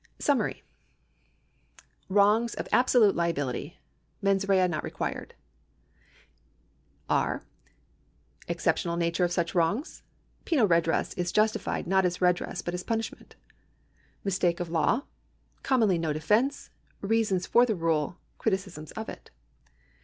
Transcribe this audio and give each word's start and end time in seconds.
SUMMARY 0.17 0.63
Wrongs 2.09 2.55
of 2.55 2.67
absolute 2.71 3.15
liability— 3.15 3.77
Mens 4.23 4.49
rea 4.49 4.67
not 4.67 4.83
required. 4.83 5.35
Exceptional 8.47 8.97
nature 8.97 9.23
of 9.23 9.31
such 9.31 9.53
wrongs. 9.53 10.01
Penal 10.43 10.67
redress 10.67 11.13
justified 11.13 11.85
not 11.85 12.03
as 12.03 12.19
redress 12.19 12.63
but 12.63 12.73
as 12.73 12.83
punishment. 12.83 13.35
Mistake 14.23 14.59
of 14.59 14.71
law. 14.71 15.03
Commonly 15.61 15.99
no 15.99 16.13
defence. 16.13 16.71
Reasons 17.01 17.45
for 17.45 17.67
the 17.67 17.75
rule. 17.75 18.17
Criticism 18.39 18.87
of 18.97 19.07
it. 19.07 19.29